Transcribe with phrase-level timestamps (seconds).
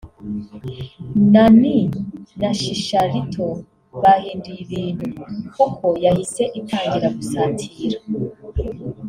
[1.31, 1.77] Nani
[2.39, 3.47] na Chicharito
[4.01, 5.05] bahinduye ibintu
[5.55, 7.99] kuko yahise itangira gusatira